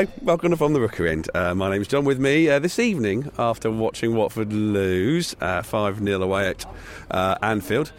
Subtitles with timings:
[0.00, 1.28] Hello, welcome to From the Rookery End.
[1.34, 2.06] Uh, my name's John.
[2.06, 6.64] With me uh, this evening, after watching Watford lose uh, 5 0 away at
[7.10, 7.92] uh, Anfield.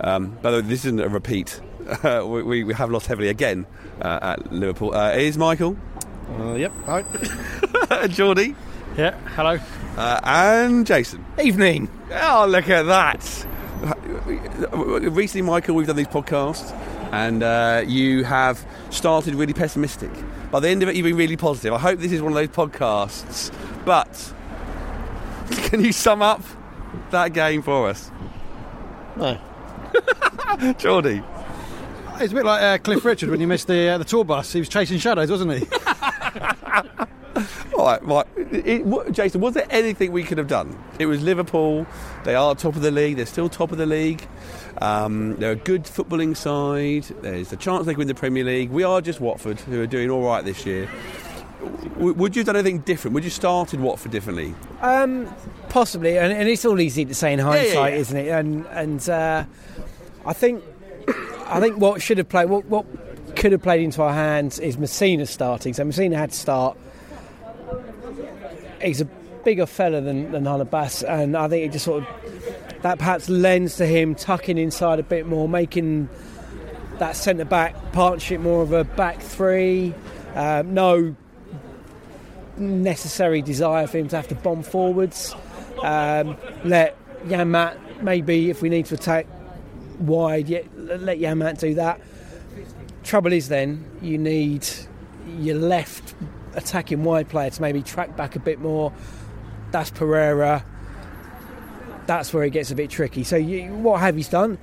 [0.00, 1.60] Um, by the way, this isn't a repeat.
[2.04, 3.66] Uh, we, we have lost heavily again
[4.02, 4.94] uh, at Liverpool.
[4.94, 5.76] Uh, is Michael,
[6.38, 6.70] Uh, yep.
[6.84, 8.06] Hi.
[8.08, 8.54] Geordie,
[8.96, 9.58] Yeah, hello.
[9.96, 11.24] uh, and Jason.
[11.42, 11.88] Evening.
[12.12, 13.46] Oh, look at that!
[14.70, 16.72] Recently, Michael, we've done these podcasts,
[17.10, 20.10] and uh, you have started really pessimistic.
[20.50, 21.72] By the end of it, you've been really positive.
[21.74, 23.52] I hope this is one of those podcasts.
[23.84, 24.32] But
[25.68, 26.42] can you sum up
[27.10, 28.10] that game for us,
[29.16, 29.38] No.
[30.78, 31.22] Geordie?
[32.20, 34.52] It's a bit like uh, Cliff Richard when he missed the uh, the tour bus.
[34.52, 35.66] He was chasing shadows, wasn't he?
[37.78, 38.26] Right, right.
[38.36, 40.76] It, what, Jason, was there anything we could have done?
[40.98, 41.86] It was Liverpool.
[42.24, 43.16] They are top of the league.
[43.16, 44.26] They're still top of the league.
[44.82, 47.04] Um, they're a good footballing side.
[47.22, 48.70] There's a chance they could win the Premier League.
[48.70, 50.88] We are just Watford, who are doing all right this year.
[51.94, 53.14] W- would you have done anything different?
[53.14, 54.56] Would you have started Watford differently?
[54.80, 55.32] Um,
[55.68, 57.98] possibly, and, and it's all easy to say in hindsight, yeah.
[57.98, 58.28] isn't it?
[58.28, 59.44] And and uh,
[60.26, 60.64] I think
[61.46, 62.86] I think what should have played, what what
[63.36, 65.74] could have played into our hands is Masina starting.
[65.74, 66.76] So Masina had to start.
[68.80, 69.04] He's a
[69.44, 73.76] bigger fella than than Bass, and I think it just sort of that perhaps lends
[73.76, 76.08] to him tucking inside a bit more, making
[76.98, 79.94] that centre back partnership more of a back three.
[80.34, 81.16] Um, no
[82.56, 85.34] necessary desire for him to have to bomb forwards.
[85.82, 89.26] Um, let Janmaat maybe if we need to attack
[89.98, 92.00] wide, yeah, let Janmaat do that.
[93.02, 94.66] Trouble is then you need
[95.38, 96.14] your left
[96.58, 98.92] attacking wide player to maybe track back a bit more.
[99.70, 100.62] That's Pereyra.
[102.06, 103.24] That's where it gets a bit tricky.
[103.24, 104.58] So you, what have he's done?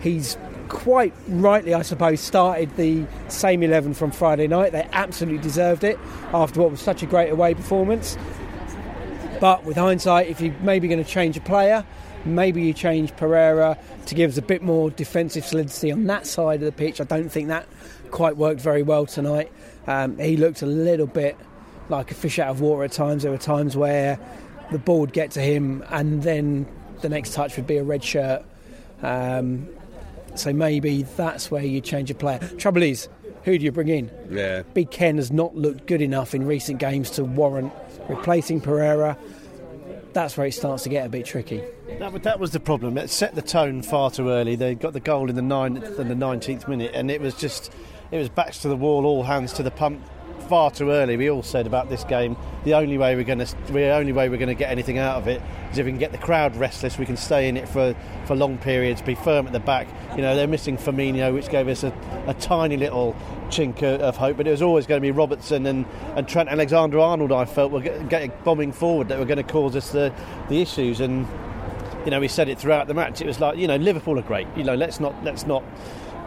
[0.00, 0.36] He's
[0.68, 4.72] quite rightly, I suppose, started the same 11 from Friday night.
[4.72, 5.98] They absolutely deserved it
[6.32, 8.16] after what was such a great away performance.
[9.40, 11.84] But with hindsight, if you're maybe going to change a player,
[12.24, 16.60] maybe you change Pereyra to give us a bit more defensive solidity on that side
[16.60, 17.00] of the pitch.
[17.00, 17.66] I don't think that
[18.10, 19.50] quite worked very well tonight.
[19.86, 21.36] Um, he looked a little bit
[21.88, 23.22] like a fish out of water at times.
[23.22, 24.18] There were times where
[24.70, 26.66] the ball would get to him and then
[27.00, 28.44] the next touch would be a red shirt.
[29.02, 29.68] Um,
[30.34, 32.38] so maybe that's where you change a player.
[32.58, 33.08] Trouble is,
[33.44, 34.10] who do you bring in?
[34.30, 34.62] Yeah.
[34.74, 37.72] Big Ken has not looked good enough in recent games to warrant
[38.08, 39.16] replacing Pereyra.
[40.12, 41.62] That's where it starts to get a bit tricky.
[41.98, 42.96] That, was- that was the problem.
[42.98, 44.56] It set the tone far too early.
[44.56, 47.72] They got the goal in the ninth and the nineteenth minute, and it was just
[48.10, 50.00] it was backs to the wall, all hands to the pump.
[50.48, 51.16] Far too early.
[51.16, 52.36] We all said about this game.
[52.64, 55.16] The only way we're going to, the only way we're going to get anything out
[55.16, 55.40] of it
[55.70, 56.98] is if we can get the crowd restless.
[56.98, 57.94] We can stay in it for,
[58.26, 59.00] for long periods.
[59.00, 59.86] Be firm at the back.
[60.16, 61.92] You know they're missing Firmino, which gave us a,
[62.26, 63.14] a tiny little
[63.48, 64.38] chink of, hope.
[64.38, 65.86] But it was always going to be Robertson and,
[66.16, 67.30] and Trent Alexander-Arnold.
[67.30, 70.12] I felt were get- getting bombing forward that were going to cause us the
[70.48, 71.28] the issues and
[72.04, 73.20] you know, we said it throughout the match.
[73.20, 74.46] It was like, you know, Liverpool are great.
[74.56, 75.62] You know, let's not let's not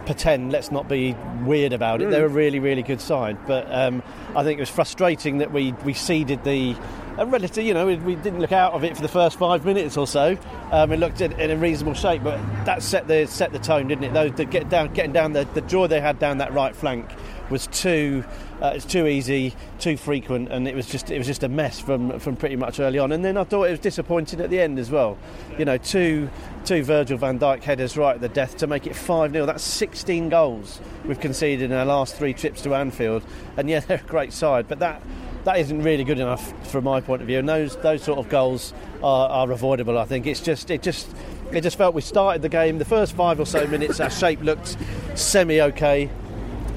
[0.06, 0.52] pretend.
[0.52, 2.10] Let's not be weird about it.
[2.10, 3.38] They're a really really good side.
[3.48, 4.04] But um,
[4.36, 6.76] I think it was frustrating that we we ceded the.
[7.16, 9.66] A relative, you know, we, we didn't look out of it for the first five
[9.66, 10.36] minutes or so.
[10.72, 13.88] Um, it looked in, in a reasonable shape, but that set the set the tone,
[13.88, 14.14] didn't it?
[14.16, 17.08] Those the get down, getting down the, the joy they had down that right flank
[17.54, 18.26] was too
[18.64, 21.80] uh, it's too easy, too frequent, and it was just it was just a mess
[21.80, 23.12] from from pretty much early on.
[23.12, 25.18] And then I thought it was disappointing at the end as well.
[25.58, 26.30] You know, two
[26.64, 29.64] two Virgil van Dijk headers right at the death to make it five 0 That's
[29.64, 33.24] 16 goals we've conceded in our last three trips to Anfield,
[33.58, 35.02] and yeah, they're a great side, but that.
[35.44, 38.30] That isn't really good enough from my point of view, and those those sort of
[38.30, 39.98] goals are, are avoidable.
[39.98, 41.14] I think it's just it just
[41.52, 44.00] it just felt we started the game the first five or so minutes.
[44.00, 44.78] Our shape looked
[45.16, 46.10] semi okay,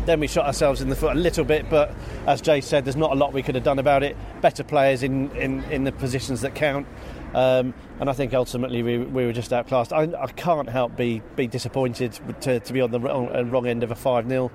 [0.07, 1.95] then we shot ourselves in the foot a little bit, but
[2.27, 4.17] as Jay said, there's not a lot we could have done about it.
[4.41, 6.87] Better players in, in, in the positions that count.
[7.35, 9.93] Um, and I think ultimately we, we were just outclassed.
[9.93, 13.67] I, I can't help be, be disappointed to, to be on the wrong, uh, wrong
[13.67, 14.51] end of a 5 0.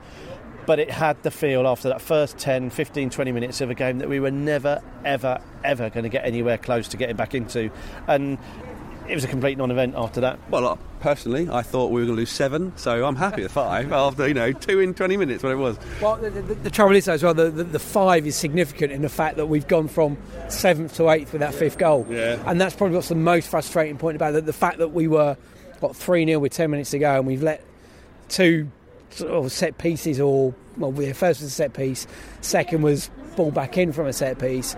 [0.65, 3.97] But it had the feel after that first 10, 15, 20 minutes of a game
[3.99, 7.71] that we were never, ever, ever going to get anywhere close to getting back into.
[8.07, 8.37] And
[9.11, 10.39] it was a complete non event after that.
[10.49, 13.51] Well, uh, personally, I thought we were going to lose seven, so I'm happy with
[13.51, 15.77] five after, you know, two in 20 minutes, what it was.
[16.01, 18.93] Well, the, the, the trouble is, though, as well, the, the, the five is significant
[18.93, 20.17] in the fact that we've gone from
[20.47, 22.07] seventh to eighth with that fifth goal.
[22.09, 22.41] Yeah.
[22.45, 24.45] And that's probably what's the most frustrating point about it.
[24.45, 25.35] The fact that we were,
[25.81, 27.65] what, 3 0 with 10 minutes to go and we've let
[28.29, 28.71] two
[29.09, 32.07] sort of set pieces or, well, the first was a set piece,
[32.39, 34.73] second was ball back in from a set piece.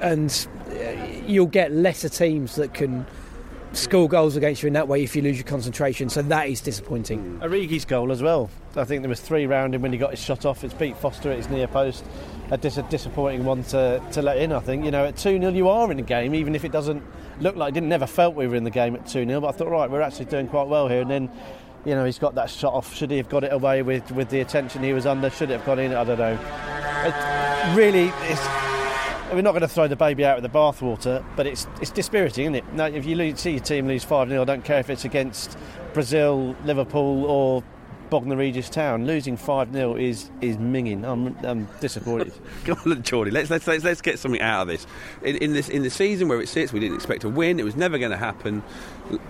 [0.00, 0.92] And uh,
[1.26, 3.04] you'll get lesser teams that can
[3.72, 6.08] score goals against you in that way if you lose your concentration.
[6.08, 7.38] So that is disappointing.
[7.40, 7.48] Mm.
[7.48, 8.50] Origi's goal as well.
[8.76, 10.64] I think there was three round him when he got his shot off.
[10.64, 12.04] It's Pete Foster at his near post.
[12.50, 14.84] A, dis- a disappointing one to, to let in, I think.
[14.84, 17.02] You know, at 2 0, you are in the game, even if it doesn't
[17.40, 19.40] look like, didn't never felt we were in the game at 2 0.
[19.40, 21.02] But I thought, right, we're actually doing quite well here.
[21.02, 21.30] And then,
[21.84, 22.92] you know, he's got that shot off.
[22.94, 25.30] Should he have got it away with, with the attention he was under?
[25.30, 25.94] Should it have gone in?
[25.94, 26.38] I don't know.
[27.04, 28.69] It really, it's,
[29.32, 32.44] we're not going to throw the baby out with the bathwater, but it's it's dispiriting,
[32.44, 32.72] isn't it?
[32.74, 35.04] Now, if you lose, see your team lose 5 0, I don't care if it's
[35.04, 35.56] against
[35.92, 37.62] Brazil, Liverpool, or
[38.10, 39.06] Bognor Regis Town.
[39.06, 41.04] Losing 5 0 is, is minging.
[41.04, 42.32] I'm, I'm disappointed.
[42.64, 43.30] Come on, Geordie.
[43.30, 44.86] Let's, let's let's let's get something out of this.
[45.22, 47.60] In, in this in the season where it sits, we didn't expect to win.
[47.60, 48.62] It was never going to happen.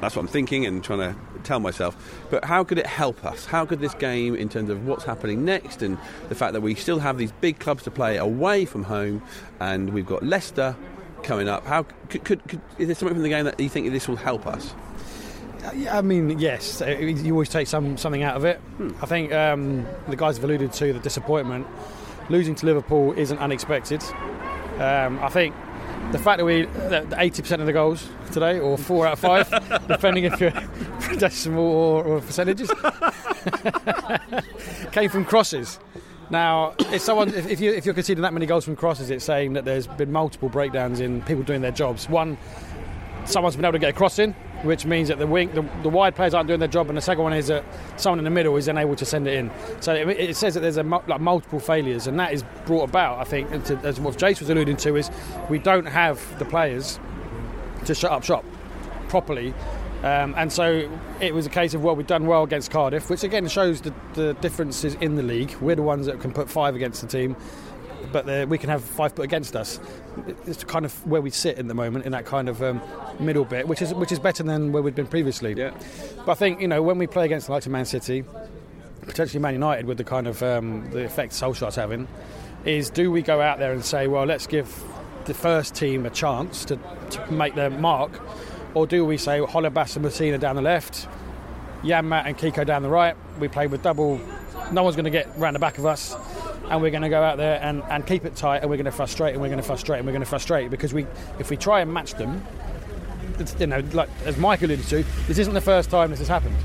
[0.00, 1.96] That's what I'm thinking and trying to tell myself.
[2.30, 3.46] But how could it help us?
[3.46, 5.98] How could this game, in terms of what's happening next, and
[6.28, 9.22] the fact that we still have these big clubs to play away from home,
[9.60, 10.76] and we've got Leicester
[11.22, 11.66] coming up.
[11.66, 14.16] How could, could, could is there something from the game that you think this will
[14.16, 14.74] help us?
[15.90, 18.58] I mean, yes, you always take some something out of it.
[18.76, 18.90] Hmm.
[19.02, 21.66] I think um, the guys have alluded to the disappointment.
[22.28, 24.02] Losing to Liverpool isn't unexpected.
[24.78, 25.54] Um, I think
[26.12, 29.50] the fact that we that 80% of the goals today, or four out of five,
[29.88, 30.50] depending if you're
[31.18, 32.70] decimal or, or percentages,
[34.92, 35.78] came from crosses.
[36.30, 39.24] Now, if someone, if, if, you, if you're conceding that many goals from crosses, it's
[39.24, 42.08] saying that there's been multiple breakdowns in people doing their jobs.
[42.08, 42.38] One,
[43.24, 45.88] someone's been able to get a cross in, which means that the wing, the, the
[45.88, 47.64] wide players aren't doing their job, and the second one is that
[47.96, 49.50] someone in the middle is then able to send it in.
[49.80, 53.18] So it, it says that there's a, like multiple failures, and that is brought about,
[53.18, 55.10] I think, as what Jace was alluding to, is
[55.48, 56.98] we don't have the players
[57.86, 58.44] to shut up shop
[59.08, 59.54] properly.
[60.02, 60.90] Um, and so
[61.20, 63.92] it was a case of well, we've done well against Cardiff, which again shows the,
[64.14, 65.54] the differences in the league.
[65.60, 67.36] We're the ones that can put five against the team,
[68.12, 69.80] but we can have five put against us.
[70.46, 72.80] It's kind of where we sit in the moment in that kind of um,
[73.18, 75.54] middle bit, which is which is better than where we'd been previously.
[75.54, 75.72] Yeah.
[76.24, 78.24] But I think you know when we play against the likes of Man City,
[79.02, 82.08] potentially Man United with the kind of um, the effect Solskjaer's having,
[82.64, 84.82] is do we go out there and say, well, let's give
[85.24, 86.78] the first team a chance to,
[87.10, 88.20] to make their mark,
[88.74, 91.08] or do we say Holebas and Masina down the left,
[91.82, 93.16] Janmaat and Kiko down the right?
[93.38, 94.20] We play with double.
[94.72, 96.14] No one's going to get round the back of us,
[96.70, 98.84] and we're going to go out there and, and keep it tight, and we're going
[98.84, 101.04] to frustrate, and we're going to frustrate, and we're going to frustrate because we,
[101.38, 102.42] if we try and match them,
[103.58, 106.56] you know, like as Mike alluded to, this isn't the first time this has happened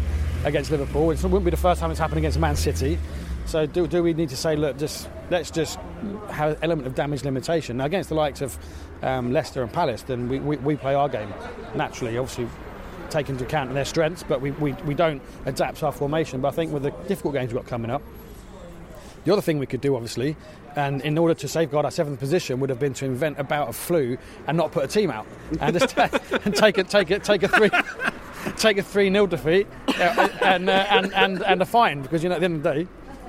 [0.43, 1.09] against Liverpool.
[1.11, 2.99] It wouldn't be the first time it's happened against Man City.
[3.45, 5.79] So do, do we need to say, look, just let's just
[6.29, 8.57] have an element of damage limitation now against the likes of
[9.01, 10.03] um, Leicester and Palace?
[10.03, 11.33] Then we, we, we play our game
[11.75, 12.47] naturally, obviously
[13.09, 16.41] take into account their strengths, but we, we, we don't adapt our formation.
[16.41, 18.01] But I think with the difficult games we've got coming up,
[19.25, 20.37] the other thing we could do, obviously,
[20.75, 23.67] and in order to safeguard our seventh position, would have been to invent a bout
[23.67, 24.17] of flu
[24.47, 25.25] and not put a team out
[25.59, 25.97] and just
[26.45, 27.69] and take it, take it, take a three,
[28.57, 32.29] take a three 0 defeat uh, and, uh, and and and a fine because you
[32.29, 32.87] know at the end of the day.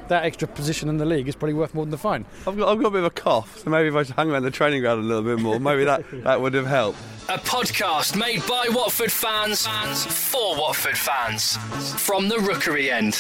[0.08, 2.26] That extra position in the league is probably worth more than the fine.
[2.46, 4.30] I've got, I've got a bit of a cough, so maybe if I just hung
[4.30, 7.00] around the training ground a little bit more, maybe that, that would have helped.
[7.28, 11.56] A podcast made by Watford fans for Watford fans.
[12.00, 13.14] From the Rookery end.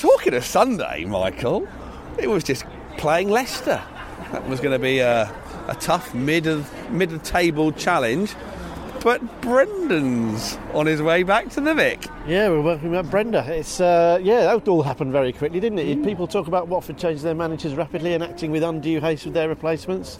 [0.00, 1.68] Talking of Sunday, Michael,
[2.18, 2.64] it was just
[2.96, 3.82] playing Leicester.
[4.32, 5.32] That was going to be a,
[5.68, 8.34] a tough mid of mid of table challenge.
[9.02, 12.06] But Brendan's on his way back to the Vic.
[12.26, 13.44] Yeah, we're working with Brenda.
[13.46, 16.02] It's uh, yeah, that all happened very quickly, didn't it?
[16.02, 19.48] People talk about Watford changing their managers rapidly and acting with undue haste with their
[19.48, 20.18] replacements.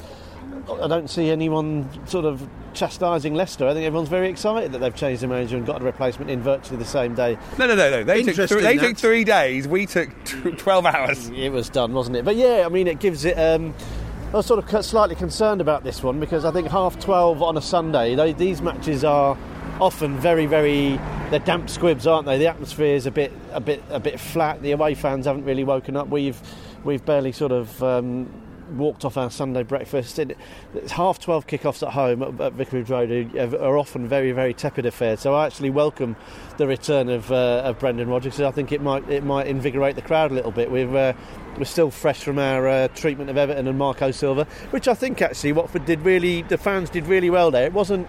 [0.82, 3.66] I don't see anyone sort of chastising Leicester.
[3.66, 6.42] I think everyone's very excited that they've changed the manager and got a replacement in
[6.42, 7.38] virtually the same day.
[7.58, 8.04] No, no, no, no.
[8.04, 9.66] They, took, they took three days.
[9.66, 11.28] We took t- 12 hours.
[11.30, 12.24] It was done, wasn't it?
[12.24, 13.38] But yeah, I mean, it gives it.
[13.38, 13.74] Um,
[14.32, 17.56] I was sort of slightly concerned about this one because I think half twelve on
[17.56, 18.14] a Sunday.
[18.14, 19.38] They, these matches are
[19.80, 20.98] often very, very.
[21.30, 22.36] They're damp squibs, aren't they?
[22.38, 24.62] The atmosphere is a bit, a bit, a bit flat.
[24.62, 26.08] The away fans haven't really woken up.
[26.08, 26.40] We've,
[26.84, 27.82] we've barely sort of.
[27.82, 28.28] Um,
[28.74, 30.18] Walked off our Sunday breakfast.
[30.18, 30.36] It,
[30.74, 34.52] it's half twelve kickoffs at home at, at Vicarage Road are, are often very, very
[34.52, 35.20] tepid affairs.
[35.20, 36.16] So I actually welcome
[36.56, 38.40] the return of, uh, of Brendan Rodgers.
[38.40, 40.68] I think it might it might invigorate the crowd a little bit.
[40.68, 41.12] We've uh,
[41.56, 45.22] we're still fresh from our uh, treatment of Everton and Marco Silva, which I think
[45.22, 46.42] actually Watford did really.
[46.42, 47.66] The fans did really well there.
[47.66, 48.08] It wasn't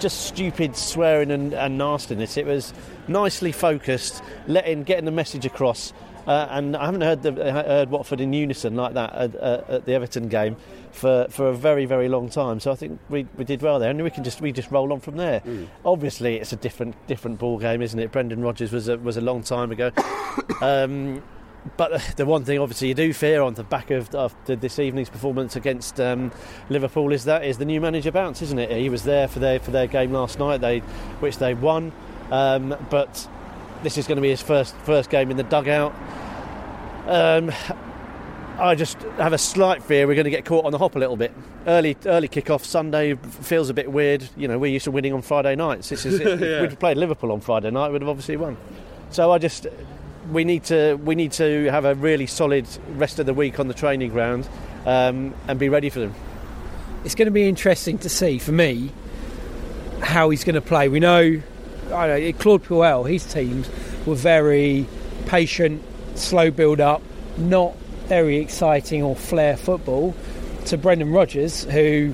[0.00, 2.36] just stupid swearing and, and nastiness.
[2.36, 2.74] It was
[3.06, 5.92] nicely focused, letting getting the message across.
[6.26, 9.84] Uh, and I haven't heard the, heard Watford in unison like that at, uh, at
[9.86, 10.56] the Everton game
[10.92, 12.60] for, for a very very long time.
[12.60, 14.92] So I think we, we did well there, and we can just we just roll
[14.92, 15.42] on from there.
[15.84, 18.12] Obviously, it's a different different ball game, isn't it?
[18.12, 19.90] Brendan Rodgers was a, was a long time ago.
[20.62, 21.22] um,
[21.76, 25.10] but the one thing, obviously, you do fear on the back of, of this evening's
[25.10, 26.32] performance against um,
[26.68, 28.70] Liverpool is that is the new manager bounce, isn't it?
[28.70, 30.80] He was there for their for their game last night, they
[31.20, 31.92] which they won,
[32.30, 33.28] um, but
[33.82, 35.94] this is going to be his first first game in the dugout.
[37.06, 37.52] Um,
[38.58, 40.98] I just have a slight fear we're going to get caught on the hop a
[40.98, 41.32] little bit.
[41.66, 44.28] Early early kick-off Sunday feels a bit weird.
[44.36, 45.88] You know, we're used to winning on Friday nights.
[45.88, 46.60] This is, yeah.
[46.60, 48.56] We'd played Liverpool on Friday night, we'd have obviously won.
[49.10, 49.66] So I just
[50.30, 53.68] we need to we need to have a really solid rest of the week on
[53.68, 54.48] the training ground
[54.86, 56.14] um, and be ready for them.
[57.04, 58.92] It's going to be interesting to see for me
[60.02, 60.88] how he's going to play.
[60.88, 61.40] We know,
[61.92, 63.68] I know Claude Puel, his teams
[64.06, 64.86] were very
[65.26, 65.82] patient,
[66.14, 67.02] slow build up,
[67.36, 70.14] not very exciting or flair football.
[70.66, 72.12] To Brendan Rodgers, who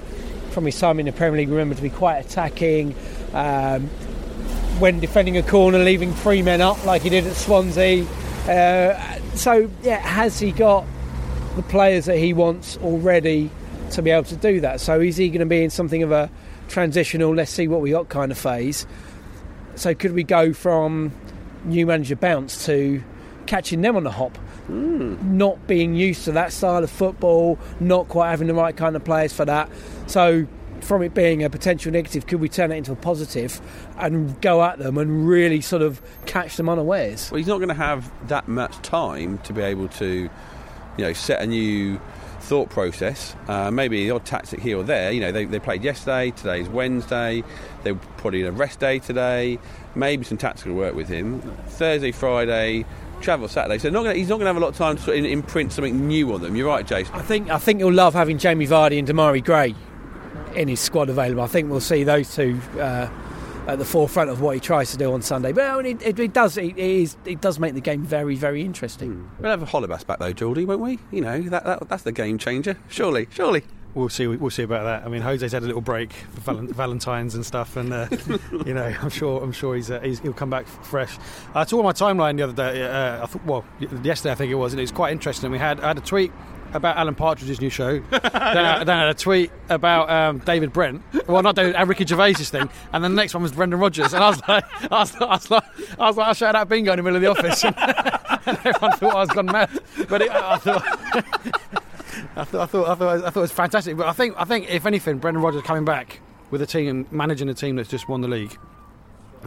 [0.50, 2.95] from his time in the Premier League remember to be quite attacking.
[3.35, 3.90] Um,
[4.78, 8.04] when defending a corner, leaving three men up like he did at Swansea.
[8.47, 10.85] Uh, so, yeah, has he got
[11.56, 13.50] the players that he wants already
[13.92, 14.80] to be able to do that?
[14.80, 16.30] So, is he going to be in something of a
[16.68, 18.87] transitional, let's see what we got kind of phase?
[19.76, 21.12] So, could we go from
[21.64, 23.02] new manager bounce to
[23.47, 24.37] catching them on the hop?
[24.68, 25.23] Mm.
[25.23, 29.04] Not being used to that style of football, not quite having the right kind of
[29.04, 29.71] players for that.
[30.06, 30.47] So,
[30.80, 33.61] from it being a potential negative, could we turn it into a positive
[33.99, 37.30] and go at them and really sort of catch them unawares?
[37.30, 40.28] Well, he's not going to have that much time to be able to,
[40.97, 42.00] you know, set a new
[42.46, 43.34] thought process.
[43.48, 45.10] Uh, maybe the odd tactic here or there.
[45.10, 46.30] You know, they, they played yesterday.
[46.30, 47.42] Today's Wednesday.
[47.82, 49.58] They probably in a rest day today.
[49.94, 51.40] Maybe some tactical work with him.
[51.66, 52.84] Thursday, Friday.
[53.18, 55.12] Travel Saturday, so not gonna, he's not going to have a lot of time to
[55.14, 56.54] imprint something new on them.
[56.54, 57.14] You're right, Jason.
[57.14, 59.74] I think I think he'll love having Jamie Vardy and Demarai Gray
[60.54, 61.42] in his squad available.
[61.42, 63.08] I think we'll see those two uh,
[63.66, 65.52] at the forefront of what he tries to do on Sunday.
[65.52, 68.62] But I mean, it, it, does it, is, it does make the game very very
[68.62, 69.14] interesting.
[69.16, 69.40] Mm.
[69.40, 70.99] We'll have a Holebas back though, Geordie, won't we?
[71.11, 72.78] You know that, that that's the game changer.
[72.88, 73.64] Surely, surely.
[73.96, 74.26] We'll see.
[74.26, 75.06] We'll see about that.
[75.06, 76.12] I mean, Jose's had a little break
[76.44, 78.06] for Valentine's and stuff, and uh,
[78.66, 79.42] you know, I'm sure.
[79.42, 81.16] I'm sure he's, uh, he's he'll come back fresh.
[81.54, 82.82] I saw my timeline the other day.
[82.82, 83.64] Uh, I thought, well,
[84.02, 85.50] yesterday I think it was, and it was quite interesting.
[85.50, 86.30] We had I had a tweet
[86.74, 87.98] about Alan Partridge's new show.
[88.10, 91.02] then, I, then, I, had a tweet about um, David Brent.
[91.26, 92.68] Well, not David, uh, Ricky Gervais's thing.
[92.92, 94.12] And then the next one was Brendan Rodgers.
[94.12, 95.64] And I was like, I was, I was like,
[95.98, 97.64] I was like, I shouted out bingo in the middle of the office.
[97.64, 99.70] and everyone thought I was gone mad.
[100.06, 101.82] But it, I, thought.
[102.36, 103.96] I thought, I thought, I thought, I thought it was fantastic.
[103.96, 107.12] But I think, I think, if anything, Brendan Rodgers coming back with a team, and
[107.12, 108.56] managing a team that's just won the league,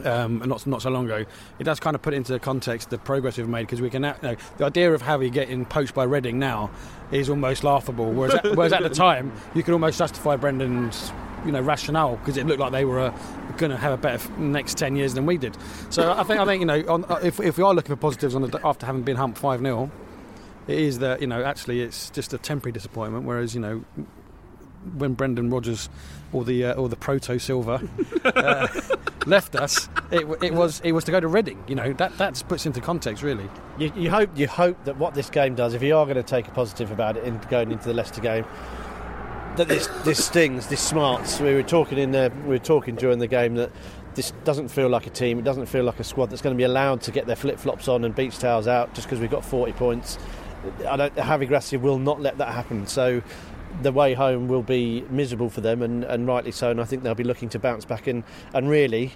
[0.05, 1.25] um, not not so long ago,
[1.59, 4.03] it does kind of put into context the progress we've made because we can.
[4.03, 6.71] You know, the idea of Harry getting poached by Reading now
[7.11, 11.11] is almost laughable, whereas at, whereas at the time you could almost justify Brendan's
[11.45, 13.17] you know rationale because it looked like they were uh,
[13.57, 15.55] going to have a better next ten years than we did.
[15.89, 17.99] So I think I think you know on, uh, if if we are looking for
[17.99, 19.91] positives on the, after having been humped five 0
[20.67, 23.25] it is that you know actually it's just a temporary disappointment.
[23.25, 23.83] Whereas you know
[24.95, 25.89] when Brendan Rodgers
[26.31, 27.81] or the uh, or the proto Silva
[28.25, 28.67] uh,
[29.25, 31.63] left us, it, it, was it was to go to Reading.
[31.67, 33.49] You know that that puts into context really.
[33.77, 36.23] You, you, hope you hope that what this game does, if you are going to
[36.23, 38.45] take a positive about it in going into the Leicester game,
[39.55, 41.39] that this this stings, this smarts.
[41.39, 43.71] We were talking in the, we were talking during the game that
[44.15, 45.39] this doesn't feel like a team.
[45.39, 47.59] It doesn't feel like a squad that's going to be allowed to get their flip
[47.59, 50.17] flops on and beach towels out just because we've got 40 points.
[50.87, 52.87] I don't, uh, Javi Gracia will not let that happen.
[52.87, 53.21] So
[53.81, 56.71] the way home will be miserable for them, and, and rightly so.
[56.71, 58.07] And I think they'll be looking to bounce back.
[58.07, 58.23] And,
[58.53, 59.13] and really,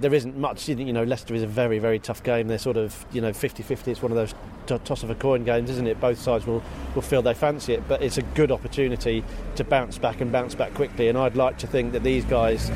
[0.00, 0.68] there isn't much.
[0.68, 2.48] You know, Leicester is a very, very tough game.
[2.48, 3.90] They're sort of, you know, 50 50.
[3.90, 4.34] It's one of those
[4.66, 6.00] t- toss of a coin games, isn't it?
[6.00, 6.62] Both sides will,
[6.94, 9.24] will feel they fancy it, but it's a good opportunity
[9.56, 11.08] to bounce back and bounce back quickly.
[11.08, 12.70] And I'd like to think that these guys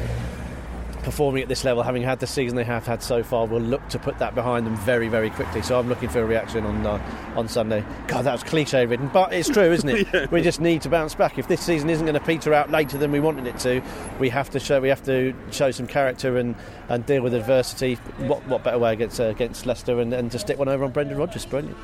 [1.05, 3.87] performing at this level, having had the season they have had so far, will look
[3.91, 5.63] to put that behind them very, very quickly.
[5.63, 7.85] So I'm looking for a reaction on uh, on Sunday.
[8.09, 10.09] God, that was cliche ridden, but it's true, isn't it?
[10.15, 10.27] yeah.
[10.31, 11.39] We just need to bounce back.
[11.39, 13.83] If this season isn't going to peter out later than we wanted it to,
[14.19, 16.57] we have to show we have to show some character and,
[16.89, 17.95] and deal with adversity.
[18.19, 20.91] What what better way against uh, against Leicester and, and to stick one over on
[20.91, 21.47] Brendan Rodgers?
[21.47, 21.77] Brilliant.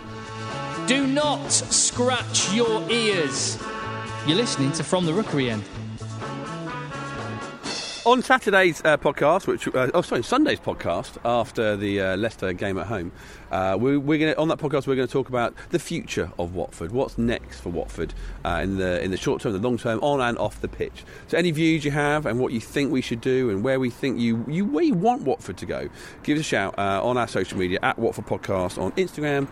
[0.87, 3.59] Do not scratch your ears.
[4.27, 5.63] You're listening to From the Rookery End.
[8.07, 12.79] On Saturday's uh, podcast, which uh, oh sorry, Sunday's podcast after the uh, Leicester game
[12.79, 13.13] at home,
[13.51, 16.55] uh, we, are going on that podcast we're going to talk about the future of
[16.55, 16.93] Watford.
[16.93, 20.23] What's next for Watford uh, in the in the short term, the long term, on
[20.23, 21.05] and off the pitch.
[21.29, 23.91] So any views you have and what you think we should do and where we
[23.91, 25.91] think you you where you want Watford to go,
[26.23, 29.47] give us a shout uh, on our social media at Watford Podcast on Instagram.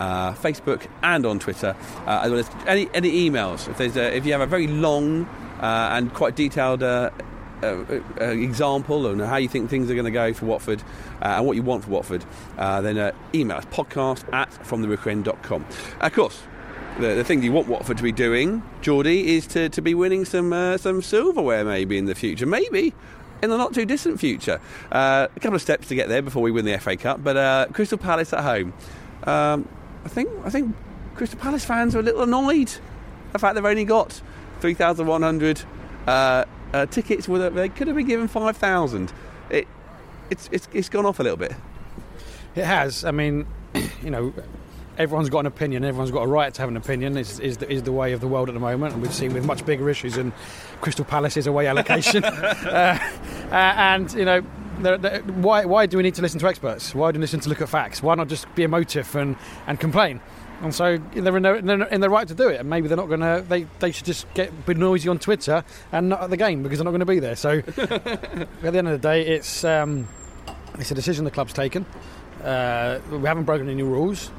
[0.00, 1.76] Facebook and on Twitter,
[2.06, 3.68] as well as any any emails.
[3.68, 5.28] If there's a, if you have a very long
[5.60, 6.82] and quite detailed
[7.62, 10.82] uh, example on how you think things are going to go for Watford
[11.22, 12.24] uh, and what you want for Watford,
[12.58, 15.66] uh, then uh, email us podcast at fromtherookeryend.com.
[16.00, 16.42] Of course,
[16.98, 20.24] the, the thing you want Watford to be doing, Geordie, is to, to be winning
[20.24, 22.46] some uh, some silverware maybe in the future.
[22.46, 22.94] Maybe
[23.42, 24.60] in the not too distant future.
[24.92, 27.36] Uh, a couple of steps to get there before we win the FA Cup, but
[27.36, 28.72] uh, Crystal Palace at home.
[29.24, 29.68] Um,
[30.04, 30.74] I think I think
[31.14, 32.72] Crystal Palace fans are a little annoyed
[33.32, 34.20] the fact they've only got
[34.60, 35.62] 3,100
[36.06, 37.28] uh, uh, tickets.
[37.28, 39.12] With they could have been given 5,000.
[39.50, 39.66] It,
[40.30, 41.52] it's, it's, it's gone off a little bit.
[42.54, 43.04] It has.
[43.04, 43.46] I mean,
[44.02, 44.32] you know,
[44.98, 45.84] everyone's got an opinion.
[45.84, 47.16] Everyone's got a right to have an opinion.
[47.16, 49.32] Is is the, is the way of the world at the moment, and we've seen
[49.32, 50.32] with much bigger issues than
[50.80, 52.24] Crystal Palace's away allocation.
[52.24, 52.98] uh,
[53.50, 54.42] uh, and you know,
[54.80, 56.94] they're, they're, why why do we need to listen to experts?
[56.94, 58.02] Why do we listen to look at facts?
[58.02, 59.36] Why not just be emotive and
[59.66, 60.20] and complain?
[60.60, 62.60] And so they're in, their, in their right to do it.
[62.60, 63.44] And maybe they're not going to.
[63.48, 66.78] They, they should just get be noisy on Twitter and not at the game because
[66.78, 67.36] they're not going to be there.
[67.36, 70.06] So at the end of the day, it's um,
[70.78, 71.86] it's a decision the club's taken.
[72.44, 74.30] Uh, we haven't broken any rules.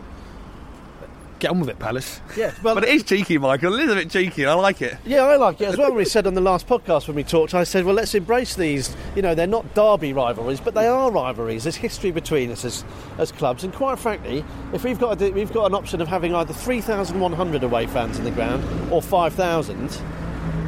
[1.42, 2.22] Get on with it, Palace.
[2.38, 3.74] Yeah, well, But it is cheeky, Michael.
[3.74, 4.46] A little bit cheeky.
[4.46, 4.96] I like it.
[5.04, 5.92] Yeah, I like it as well.
[5.92, 8.96] We said on the last podcast when we talked, I said, well, let's embrace these.
[9.16, 11.64] You know, they're not derby rivalries, but they are rivalries.
[11.64, 12.86] There's history between us as,
[13.18, 16.36] as clubs, and quite frankly, if we've got a, we've got an option of having
[16.36, 19.90] either 3,100 away fans in the ground or 5,000,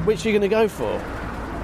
[0.05, 0.99] which are you going to go for?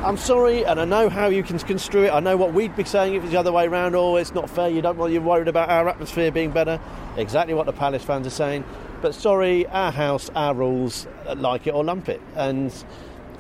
[0.03, 2.13] I'm sorry, and I know how you can construe it.
[2.13, 3.95] I know what we'd be saying if it's the other way around.
[3.95, 4.69] Oh, it's not fair.
[4.69, 6.79] You don't want you're worried about our atmosphere being better.
[7.17, 8.63] Exactly what the Palace fans are saying.
[9.01, 12.73] But sorry, our house, our rules, uh, like it or lump it, and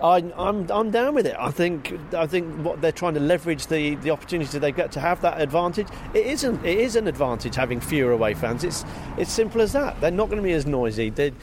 [0.01, 1.35] I, I'm I'm down with it.
[1.37, 4.99] I think I think what they're trying to leverage the, the opportunity they get to
[4.99, 5.87] have that advantage.
[6.13, 8.63] It isn't it is an advantage having fewer away fans.
[8.63, 8.85] It's
[9.17, 9.99] it's simple as that.
[9.99, 11.09] They're not going to be as noisy.
[11.09, 11.33] The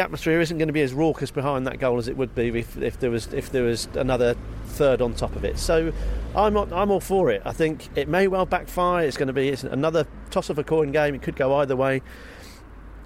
[0.00, 2.76] atmosphere isn't going to be as raucous behind that goal as it would be if,
[2.76, 4.36] if there was if there was another
[4.66, 5.58] third on top of it.
[5.58, 5.92] So
[6.34, 7.42] I'm not, I'm all for it.
[7.44, 9.06] I think it may well backfire.
[9.06, 11.14] It's going to be it's another toss of a coin game.
[11.14, 12.02] It could go either way.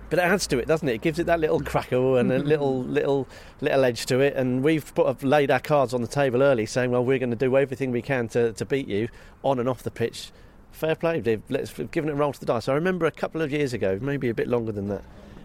[0.08, 0.94] But it adds to it, doesn't it?
[0.94, 3.26] It gives it that little crackle and a little, little,
[3.60, 4.34] little edge to it.
[4.36, 7.36] And we've put, laid our cards on the table early, saying, "Well, we're going to
[7.36, 9.08] do everything we can to, to beat you
[9.42, 10.30] on and off the pitch."
[10.70, 12.68] Fair play, they've, let's, they've given it a roll to the dice.
[12.68, 15.02] I remember a couple of years ago, maybe a bit longer than that,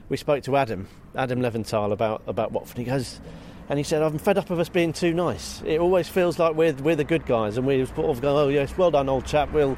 [0.09, 2.77] we spoke to Adam, Adam Leventhal, about about Watford.
[2.77, 3.19] He goes,
[3.69, 5.63] and he said, "I'm fed up of us being too nice.
[5.65, 8.49] It always feels like we're we're the good guys, and we sort of go, oh
[8.49, 9.51] yes, well done, old chap.
[9.51, 9.77] We'll."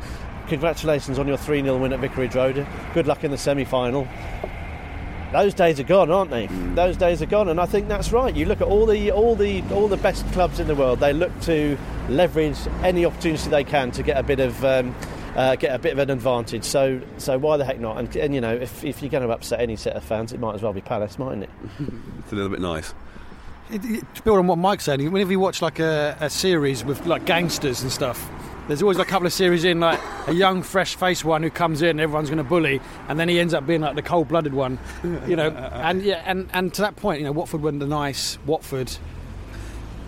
[0.49, 2.67] Congratulations on your 3 0 win at Vicarage Road.
[2.93, 4.05] Good luck in the semi final
[5.33, 6.47] those days are gone, aren't they?
[6.47, 6.75] Mm.
[6.75, 8.33] Those days are gone, and I think that's right.
[8.33, 11.11] You look at all the all the all the best clubs in the world; they
[11.11, 14.63] look to leverage any opportunity they can to get a bit of.
[14.63, 14.95] Um,
[15.35, 17.97] uh, get a bit of an advantage, so so why the heck not?
[17.97, 20.39] And, and you know, if, if you're going to upset any set of fans, it
[20.39, 21.49] might as well be Palace, mightn't it?
[22.19, 22.93] It's a little bit nice.
[23.71, 26.85] It, it, to build on what Mike said, whenever you watch like a, a series
[26.85, 28.29] with like gangsters and stuff,
[28.67, 31.99] there's always a couple of series in like a young, fresh-faced one who comes in,
[31.99, 34.79] everyone's going to bully, and then he ends up being like the cold-blooded one,
[35.27, 35.49] you know.
[35.83, 38.91] And yeah, and, and to that point, you know, Watford were the nice Watford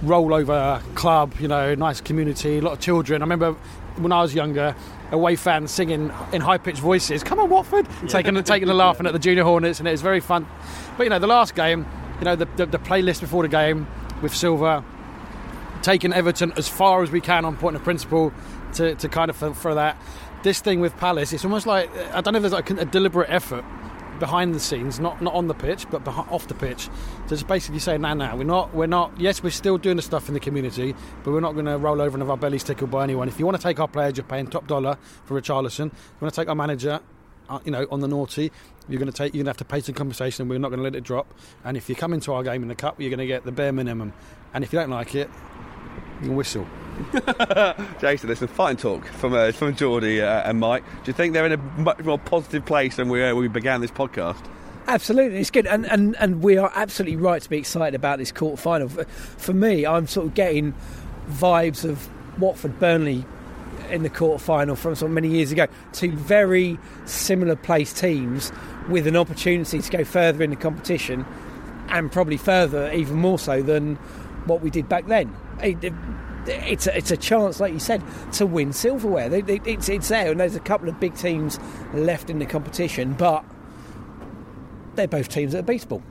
[0.03, 3.21] rollover club, you know, nice community, a lot of children.
[3.21, 3.53] I remember
[3.97, 4.75] when I was younger,
[5.11, 9.19] away fans singing in high-pitched voices, "Come on, Watford!" taking taking a laughing at the
[9.19, 10.47] junior Hornets, and it was very fun.
[10.97, 11.85] But you know, the last game,
[12.19, 13.87] you know, the, the, the playlist before the game
[14.21, 14.83] with Silva,
[15.85, 18.33] taking Everton as far as we can on point of principle
[18.73, 19.97] to, to kind of for, for that.
[20.41, 23.29] This thing with Palace, it's almost like I don't know if there's like a deliberate
[23.29, 23.63] effort
[24.19, 26.85] behind the scenes, not not on the pitch, but behind, off the pitch,
[27.27, 29.19] to just basically say, "No, no, we're not, we're not.
[29.19, 32.01] Yes, we're still doing the stuff in the community, but we're not going to roll
[32.01, 33.27] over and have our bellies tickled by anyone.
[33.27, 35.87] If you want to take our players, you're paying top dollar for Richarlison.
[35.87, 36.99] If you want to take our manager,
[37.49, 38.51] uh, you know, on the naughty,
[38.87, 40.69] you're going to take, you're going to have to pay some compensation, and we're not
[40.69, 41.31] going to let it drop.
[41.63, 43.51] And if you come into our game in the cup, you're going to get the
[43.51, 44.13] bare minimum.
[44.53, 45.29] And if you don't like it,
[46.21, 46.67] you can whistle."
[47.99, 50.83] Jason, there's some fine talk from uh, from Geordie uh, and Mike.
[51.03, 53.81] Do you think they're in a much more positive place than we, uh, we began
[53.81, 54.43] this podcast?
[54.87, 58.31] Absolutely, it's good, and, and and we are absolutely right to be excited about this
[58.31, 58.87] quarter final.
[58.87, 60.73] For, for me, I'm sort of getting
[61.29, 63.25] vibes of Watford Burnley
[63.89, 65.67] in the quarter final from so many years ago.
[65.91, 68.51] Two very similar placed teams
[68.89, 71.25] with an opportunity to go further in the competition,
[71.89, 73.95] and probably further, even more so than
[74.45, 75.35] what we did back then.
[75.61, 75.93] It, it,
[76.47, 79.29] it's a, it's a chance, like you said, to win silverware.
[79.29, 81.59] They, they, it's it's there, and there's a couple of big teams
[81.93, 83.43] left in the competition, but
[84.95, 86.01] they're both teams that are beatable.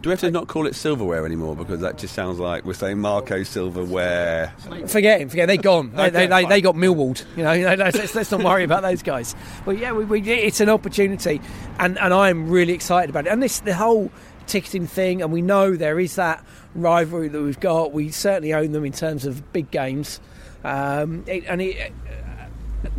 [0.00, 2.74] Do we have to not call it silverware anymore because that just sounds like we're
[2.74, 4.52] saying Marco silverware?
[4.86, 5.48] Forget him, forget.
[5.48, 5.90] They're gone.
[5.90, 7.24] They, Okay, they, they, they got millwalled.
[7.36, 9.34] You know, let's, let's not worry about those guys.
[9.64, 11.40] But yeah, we, we, it's an opportunity,
[11.78, 13.30] and, and I'm really excited about it.
[13.30, 14.12] And this the whole
[14.46, 17.92] ticketing thing, and we know there is that rivalry that we've got.
[17.92, 20.20] We certainly own them in terms of big games.
[20.64, 21.92] Um, it, and it,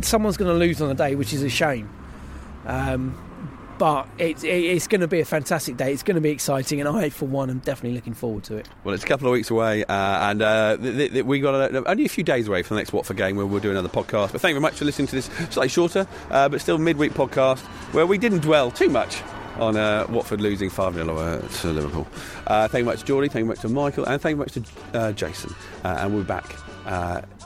[0.00, 1.88] someone's going to lose on the day, which is a shame.
[2.66, 3.16] Um,
[3.78, 5.92] but it, it, it's going to be a fantastic day.
[5.92, 8.68] It's going to be exciting, and I, for one, am definitely looking forward to it.
[8.82, 11.88] Well, it's a couple of weeks away, uh, and uh, th- th- we got a,
[11.88, 14.32] only a few days away from the next Watford game where we'll do another podcast.
[14.32, 17.12] But thank you very much for listening to this slightly shorter, uh, but still midweek
[17.12, 17.60] podcast
[17.92, 19.22] where we didn't dwell too much
[19.58, 22.06] on uh, Watford losing 5 0 uh, to Liverpool.
[22.46, 24.62] Uh, thank you much Geordie, thank you much to Michael, and thank you much to
[24.94, 25.54] uh, Jason.
[25.84, 26.54] Uh, and we'll be back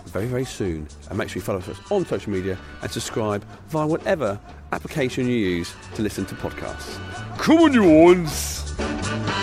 [0.07, 0.87] very, very soon.
[1.09, 4.39] And make sure you follow us on social media and subscribe via whatever
[4.73, 6.99] application you use to listen to podcasts.
[7.39, 9.42] Come on, you ones!